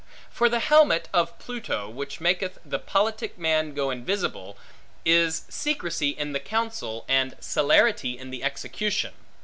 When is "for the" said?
0.31-0.57